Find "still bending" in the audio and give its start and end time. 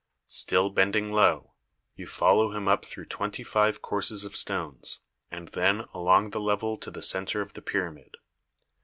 0.25-1.11